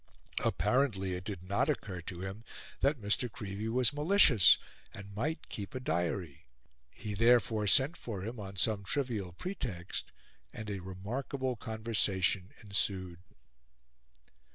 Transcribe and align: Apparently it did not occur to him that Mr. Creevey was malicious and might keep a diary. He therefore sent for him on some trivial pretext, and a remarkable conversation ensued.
Apparently 0.43 1.13
it 1.13 1.23
did 1.23 1.43
not 1.43 1.69
occur 1.69 2.01
to 2.01 2.21
him 2.21 2.43
that 2.79 2.99
Mr. 2.99 3.31
Creevey 3.31 3.67
was 3.67 3.93
malicious 3.93 4.57
and 4.95 5.13
might 5.13 5.47
keep 5.47 5.75
a 5.75 5.79
diary. 5.79 6.47
He 6.89 7.13
therefore 7.13 7.67
sent 7.67 7.95
for 7.95 8.23
him 8.25 8.39
on 8.39 8.55
some 8.55 8.83
trivial 8.83 9.31
pretext, 9.31 10.11
and 10.51 10.71
a 10.71 10.79
remarkable 10.81 11.55
conversation 11.55 12.51
ensued. 12.63 13.19